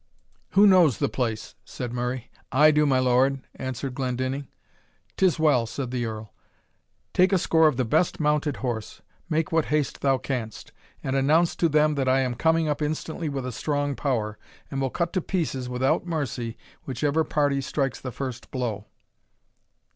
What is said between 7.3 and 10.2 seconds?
a score of the best mounted horse make what haste thou